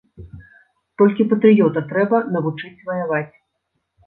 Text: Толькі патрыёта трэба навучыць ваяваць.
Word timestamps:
Толькі 1.01 1.25
патрыёта 1.33 1.79
трэба 1.93 2.23
навучыць 2.37 2.83
ваяваць. 2.89 3.35